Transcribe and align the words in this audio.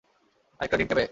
আরেকটা 0.59 0.75
ড্রিঙ্ক 0.77 0.89
নেবে? 0.89 0.99